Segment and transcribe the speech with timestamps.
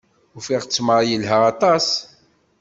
[0.37, 1.87] Ufiɣ ttmeṛ yelha aṭas.